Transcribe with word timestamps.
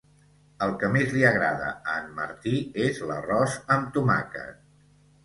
El 0.67 0.71
que 0.83 0.87
més 0.93 1.11
li 1.17 1.25
agrada 1.31 1.67
a 1.95 1.97
en 2.03 2.07
Martí 2.21 2.53
és 2.87 3.03
l'arròs 3.11 3.59
amb 3.77 3.93
tomàquet 3.99 4.59